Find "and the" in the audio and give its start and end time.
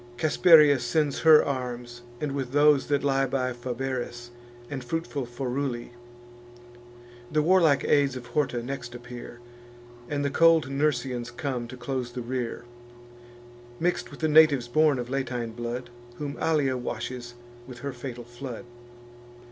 10.09-10.31